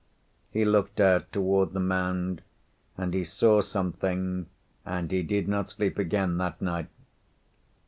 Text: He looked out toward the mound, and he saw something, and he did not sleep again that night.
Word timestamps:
He 0.49 0.65
looked 0.65 0.99
out 0.99 1.31
toward 1.31 1.73
the 1.73 1.79
mound, 1.79 2.41
and 2.97 3.13
he 3.13 3.23
saw 3.23 3.61
something, 3.61 4.47
and 4.83 5.11
he 5.11 5.21
did 5.21 5.47
not 5.47 5.69
sleep 5.69 5.99
again 5.99 6.39
that 6.39 6.59
night. 6.59 6.89